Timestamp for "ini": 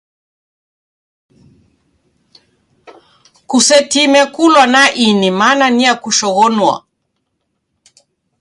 5.05-5.29